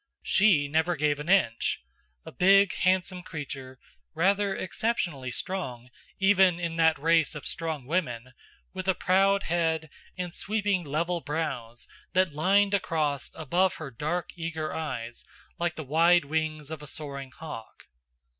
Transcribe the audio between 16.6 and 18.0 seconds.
of a soaring hawk.